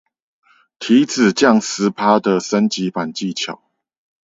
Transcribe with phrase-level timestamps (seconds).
[0.79, 3.61] 體脂降十趴的升級版技巧